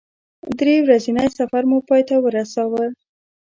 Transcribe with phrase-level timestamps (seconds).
[0.59, 2.83] درې ورځنی سفر مو پای ته ورساوه.